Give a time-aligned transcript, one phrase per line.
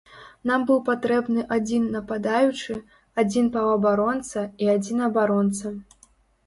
[0.51, 2.79] Нам быў патрэбны адзін нападаючы,
[3.25, 5.67] адзін паўабаронца і адзін абаронца.